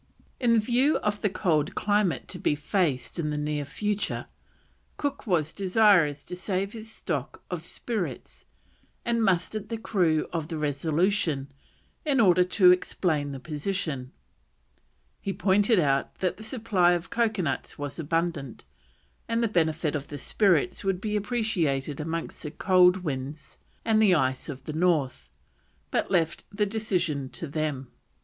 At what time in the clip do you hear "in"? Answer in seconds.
0.39-0.59, 3.19-3.29, 12.03-12.19